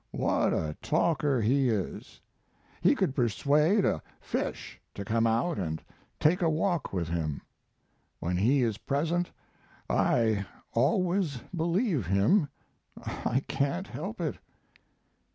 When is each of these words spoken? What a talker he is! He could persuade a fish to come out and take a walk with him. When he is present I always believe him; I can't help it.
What 0.09 0.51
a 0.51 0.75
talker 0.81 1.39
he 1.43 1.69
is! 1.69 2.19
He 2.81 2.95
could 2.95 3.13
persuade 3.13 3.85
a 3.85 4.01
fish 4.19 4.81
to 4.95 5.05
come 5.05 5.27
out 5.27 5.59
and 5.59 5.79
take 6.19 6.41
a 6.41 6.49
walk 6.49 6.91
with 6.91 7.07
him. 7.07 7.39
When 8.19 8.35
he 8.35 8.63
is 8.63 8.79
present 8.79 9.29
I 9.87 10.43
always 10.71 11.37
believe 11.55 12.07
him; 12.07 12.49
I 12.97 13.41
can't 13.47 13.85
help 13.85 14.19
it. 14.19 14.39